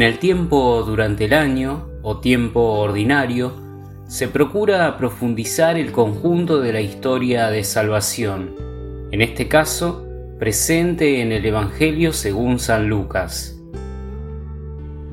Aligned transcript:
En 0.00 0.06
el 0.06 0.18
tiempo 0.18 0.82
durante 0.82 1.26
el 1.26 1.34
año 1.34 1.86
o 2.00 2.20
tiempo 2.20 2.62
ordinario, 2.62 3.52
se 4.08 4.28
procura 4.28 4.96
profundizar 4.96 5.76
el 5.76 5.92
conjunto 5.92 6.58
de 6.62 6.72
la 6.72 6.80
historia 6.80 7.50
de 7.50 7.64
salvación, 7.64 8.54
en 9.10 9.20
este 9.20 9.46
caso, 9.46 10.02
presente 10.38 11.20
en 11.20 11.32
el 11.32 11.44
Evangelio 11.44 12.14
según 12.14 12.58
San 12.58 12.88
Lucas. 12.88 13.60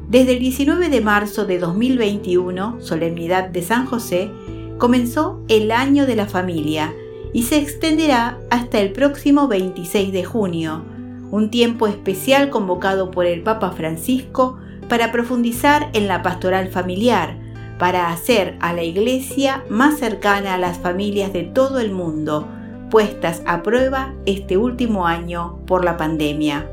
Desde 0.08 0.32
el 0.32 0.40
19 0.40 0.88
de 0.88 1.02
marzo 1.02 1.46
de 1.46 1.60
2021, 1.60 2.78
solemnidad 2.80 3.50
de 3.50 3.64
San 3.64 3.88
José, 3.88 4.32
comenzó 4.78 5.44
el 5.50 5.72
año 5.72 6.06
de 6.06 6.16
la 6.16 6.28
familia 6.28 6.94
y 7.34 7.44
se 7.44 7.58
extenderá 7.58 8.38
hasta 8.50 8.80
el 8.80 8.94
próximo 8.94 9.50
26 9.50 10.14
de 10.14 10.24
junio, 10.24 10.86
un 11.30 11.50
tiempo 11.50 11.88
especial 11.88 12.50
convocado 12.50 13.12
por 13.12 13.26
el 13.26 13.42
Papa 13.42 13.72
Francisco 13.72 14.60
para 14.90 15.12
profundizar 15.12 15.90
en 15.94 16.08
la 16.08 16.22
pastoral 16.22 16.70
familiar, 16.70 17.38
para 17.78 18.10
hacer 18.12 18.56
a 18.60 18.74
la 18.74 18.84
Iglesia 18.84 19.64
más 19.70 20.00
cercana 20.00 20.56
a 20.56 20.58
las 20.58 20.80
familias 20.80 21.34
de 21.34 21.44
todo 21.44 21.80
el 21.80 21.92
mundo, 21.92 22.48
puestas 22.90 23.42
a 23.46 23.64
prueba 23.64 24.14
este 24.26 24.58
último 24.58 25.06
año 25.06 25.60
por 25.66 25.84
la 25.84 25.98
pandemia. 25.98 26.68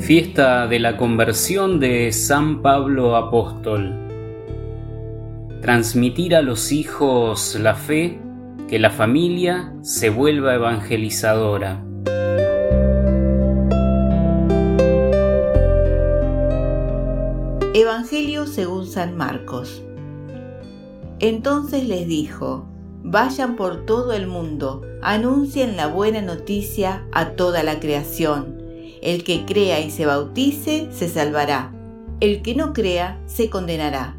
Fiesta 0.00 0.68
de 0.68 0.78
la 0.78 0.96
conversión 0.96 1.80
de 1.80 2.12
San 2.12 2.62
Pablo 2.62 3.16
Apóstol. 3.16 3.92
Transmitir 5.60 6.36
a 6.36 6.42
los 6.42 6.70
hijos 6.70 7.56
la 7.60 7.74
fe, 7.74 8.20
que 8.68 8.80
la 8.80 8.90
familia 8.90 9.72
se 9.82 10.10
vuelva 10.10 10.54
evangelizadora. 10.54 11.84
Evangelio 17.74 18.46
según 18.46 18.86
San 18.86 19.16
Marcos. 19.16 19.82
Entonces 21.20 21.86
les 21.86 22.08
dijo, 22.08 22.66
vayan 23.04 23.54
por 23.54 23.86
todo 23.86 24.12
el 24.12 24.26
mundo, 24.26 24.82
anuncien 25.00 25.76
la 25.76 25.86
buena 25.86 26.20
noticia 26.20 27.06
a 27.12 27.30
toda 27.30 27.62
la 27.62 27.78
creación. 27.78 28.60
El 29.00 29.22
que 29.22 29.44
crea 29.44 29.78
y 29.80 29.92
se 29.92 30.06
bautice 30.06 30.88
se 30.90 31.08
salvará. 31.08 31.72
El 32.18 32.42
que 32.42 32.56
no 32.56 32.72
crea 32.72 33.20
se 33.26 33.48
condenará. 33.48 34.16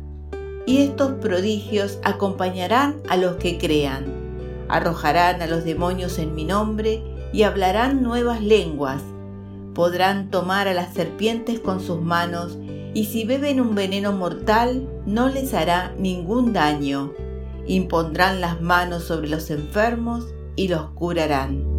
Y 0.66 0.84
estos 0.84 1.14
prodigios 1.14 2.00
acompañarán 2.04 3.02
a 3.10 3.18
los 3.18 3.36
que 3.36 3.58
crean. 3.58 4.27
Arrojarán 4.70 5.42
a 5.42 5.48
los 5.48 5.64
demonios 5.64 6.20
en 6.20 6.36
mi 6.36 6.46
nombre 6.46 7.04
y 7.34 7.44
hablarán 7.44 8.04
nuevas 8.04 8.42
lenguas. 8.42 9.02
Podrán 9.74 10.30
tomar 10.30 10.68
a 10.68 10.74
las 10.74 10.94
serpientes 10.94 11.60
con 11.60 11.80
sus 11.80 12.02
manos 12.02 12.58
y 12.94 13.06
si 13.06 13.26
beben 13.26 13.62
un 13.62 13.76
veneno 13.76 14.12
mortal 14.12 14.90
no 15.06 15.30
les 15.30 15.54
hará 15.54 15.94
ningún 15.98 16.54
daño. 16.54 17.14
Impondrán 17.68 18.42
las 18.42 18.62
manos 18.62 19.04
sobre 19.04 19.30
los 19.30 19.52
enfermos 19.52 20.26
y 20.56 20.68
los 20.68 20.90
curarán. 20.92 21.78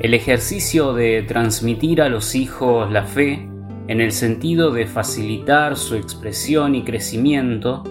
El 0.00 0.14
ejercicio 0.14 0.94
de 0.94 1.22
transmitir 1.22 2.00
a 2.00 2.08
los 2.08 2.34
hijos 2.34 2.90
la 2.90 3.04
fe, 3.04 3.49
en 3.90 4.00
el 4.00 4.12
sentido 4.12 4.70
de 4.70 4.86
facilitar 4.86 5.76
su 5.76 5.96
expresión 5.96 6.76
y 6.76 6.84
crecimiento, 6.84 7.82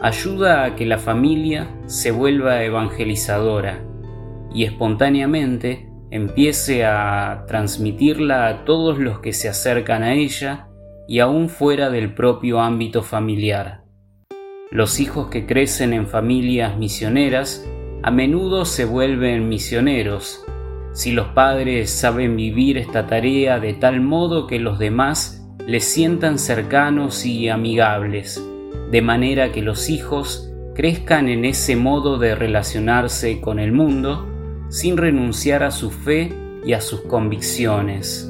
ayuda 0.00 0.62
a 0.62 0.76
que 0.76 0.86
la 0.86 0.98
familia 0.98 1.68
se 1.86 2.12
vuelva 2.12 2.62
evangelizadora 2.62 3.82
y 4.54 4.62
espontáneamente 4.62 5.88
empiece 6.12 6.84
a 6.84 7.44
transmitirla 7.48 8.46
a 8.46 8.64
todos 8.64 8.98
los 8.98 9.18
que 9.18 9.32
se 9.32 9.48
acercan 9.48 10.04
a 10.04 10.14
ella 10.14 10.68
y 11.08 11.18
aún 11.18 11.48
fuera 11.48 11.90
del 11.90 12.14
propio 12.14 12.60
ámbito 12.60 13.02
familiar. 13.02 13.82
Los 14.70 15.00
hijos 15.00 15.26
que 15.26 15.44
crecen 15.44 15.92
en 15.92 16.06
familias 16.06 16.76
misioneras 16.76 17.68
a 18.04 18.12
menudo 18.12 18.64
se 18.64 18.84
vuelven 18.84 19.48
misioneros 19.48 20.44
si 20.92 21.12
los 21.12 21.28
padres 21.28 21.90
saben 21.90 22.36
vivir 22.36 22.76
esta 22.76 23.06
tarea 23.06 23.58
de 23.58 23.72
tal 23.72 24.00
modo 24.00 24.46
que 24.46 24.58
los 24.58 24.78
demás 24.78 25.41
les 25.66 25.84
sientan 25.84 26.38
cercanos 26.38 27.24
y 27.24 27.48
amigables, 27.48 28.42
de 28.90 29.02
manera 29.02 29.52
que 29.52 29.62
los 29.62 29.88
hijos 29.88 30.50
crezcan 30.74 31.28
en 31.28 31.44
ese 31.44 31.76
modo 31.76 32.18
de 32.18 32.34
relacionarse 32.34 33.40
con 33.40 33.58
el 33.58 33.72
mundo 33.72 34.26
sin 34.68 34.96
renunciar 34.96 35.62
a 35.62 35.70
su 35.70 35.90
fe 35.90 36.32
y 36.64 36.72
a 36.72 36.80
sus 36.80 37.02
convicciones. 37.02 38.28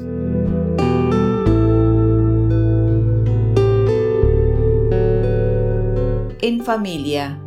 En 6.41 6.61
familia, 6.65 7.39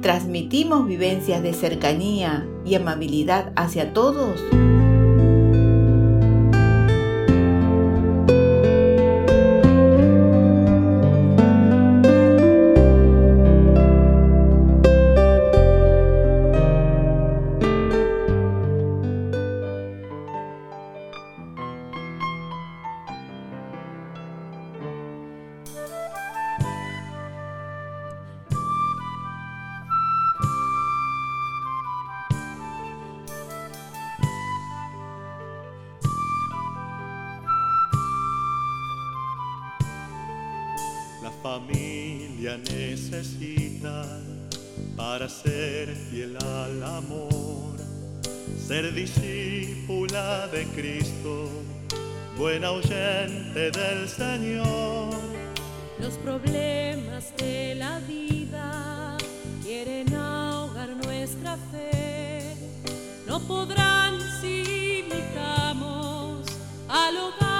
transmitimos 0.00 0.86
vivencias 0.86 1.42
de 1.42 1.52
cercanía 1.52 2.46
y 2.64 2.74
amabilidad 2.74 3.52
hacia 3.54 3.92
todos? 3.92 4.40
Familia 41.42 42.56
necesita 42.56 44.06
para 44.96 45.28
ser 45.28 45.88
fiel 46.10 46.36
al 46.36 46.82
amor, 46.84 47.76
ser 48.66 48.94
discípula 48.94 50.46
de 50.48 50.64
Cristo, 50.68 51.48
buena 52.38 52.70
oyente 52.70 53.70
del 53.72 54.08
Señor. 54.08 55.14
Los 55.98 56.14
problemas 56.18 57.36
de 57.36 57.74
la 57.74 57.98
vida 58.00 59.16
quieren 59.64 60.14
ahogar 60.14 60.90
nuestra 61.04 61.56
fe, 61.72 62.54
no 63.26 63.40
podrán 63.40 64.18
si 64.40 65.04
imitamos 65.04 66.46
al 66.88 67.16
hogar 67.16 67.51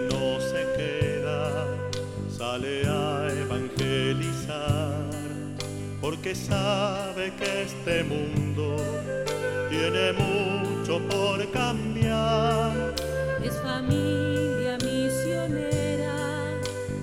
no 0.00 0.40
se 0.40 0.62
queda, 0.76 1.66
sale 2.30 2.86
a 2.86 3.28
evangelizar, 3.44 5.10
porque 6.00 6.34
sabe 6.34 7.32
que 7.38 7.62
este 7.62 8.04
mundo 8.04 8.76
tiene 9.68 10.12
mucho 10.12 11.00
por 11.08 11.50
cambiar. 11.52 12.94
Es 13.42 13.56
familia 13.62 14.76
misionera, 14.78 16.16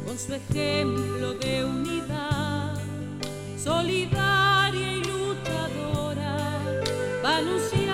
con 0.06 0.18
su 0.18 0.34
ejemplo 0.34 1.34
de 1.34 1.64
unidad, 1.64 2.76
solidaria 3.58 4.94
y 4.94 5.04
luchadora, 5.04 6.60
va 7.24 7.38
anunciando 7.38 7.87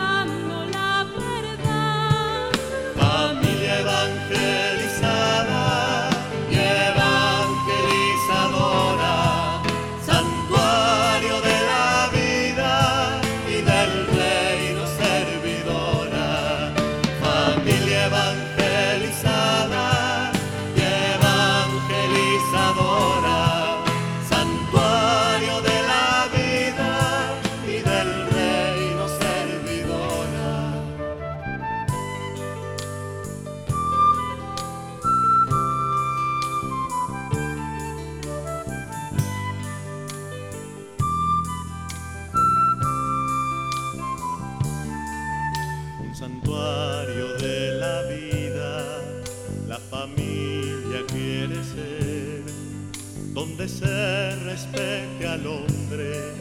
donde 53.56 53.70
se 53.70 54.36
respete 54.46 55.28
al 55.28 55.46
hombre 55.46 56.34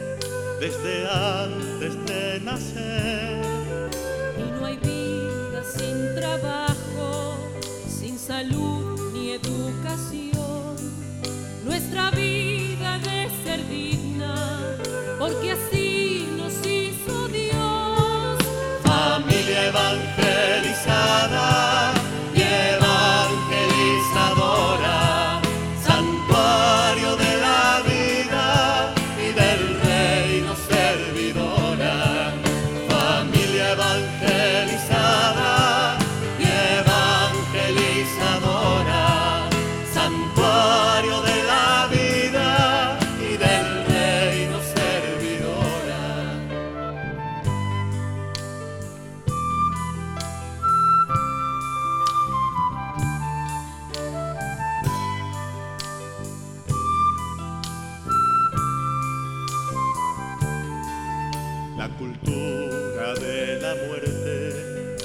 desde 0.59 1.07
antes 1.07 2.05
de 2.07 2.39
nacer. 2.43 3.41
Y 4.39 4.59
no 4.59 4.65
hay 4.65 4.77
vida 4.77 5.63
sin 5.63 6.15
trabajo, 6.15 7.35
sin 7.87 8.17
salud 8.17 9.13
ni 9.13 9.31
educación. 9.31 10.75
Nuestra 11.63 12.09
vida 12.11 12.99
debe 12.99 13.29
ser 13.43 13.67
digna, 13.67 14.35
porque 15.19 15.51
así 15.51 15.82
muerte 63.75 64.95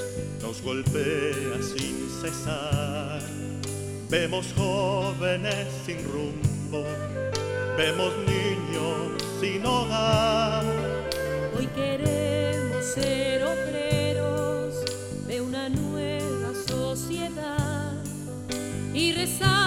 nos 0.41 0.61
golpea 0.61 1.61
sin 1.61 2.09
cesar. 2.21 3.21
Vemos 4.09 4.53
jóvenes 4.55 5.67
sin 5.85 5.97
rumbo, 6.03 6.83
vemos 7.77 8.13
niños 8.25 9.23
sin 9.39 9.65
hogar. 9.65 10.63
Hoy 11.57 11.67
queremos 11.67 12.85
ser 12.85 13.43
obreros 13.43 14.75
de 15.27 15.41
una 15.41 15.69
nueva 15.69 16.53
sociedad 16.67 17.93
y 18.93 19.11
rezar 19.13 19.58